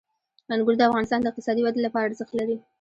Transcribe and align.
انګور 0.53 0.75
د 0.77 0.81
افغانستان 0.89 1.19
د 1.21 1.27
اقتصادي 1.29 1.61
ودې 1.63 1.81
لپاره 1.83 2.05
ارزښت 2.07 2.33
لري. 2.39 2.57